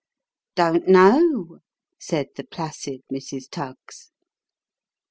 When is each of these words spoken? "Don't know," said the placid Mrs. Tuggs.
"Don't 0.55 0.87
know," 0.87 1.59
said 1.99 2.29
the 2.35 2.43
placid 2.43 3.01
Mrs. 3.13 3.47
Tuggs. 3.51 4.09